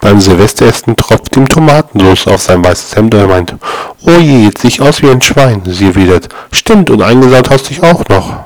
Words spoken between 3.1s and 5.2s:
und er meint, oh je, jetzt sieh ich aus wie